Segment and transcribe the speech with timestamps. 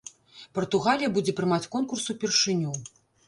[0.57, 2.73] Партугалія будзе прымаць конкурс упершыню.